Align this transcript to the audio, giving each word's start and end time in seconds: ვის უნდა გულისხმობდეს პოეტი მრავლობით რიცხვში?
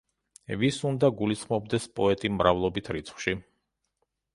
ვის 0.61 0.79
უნდა 0.93 1.11
გულისხმობდეს 1.21 1.87
პოეტი 2.01 2.35
მრავლობით 2.41 2.95
რიცხვში? 2.99 3.41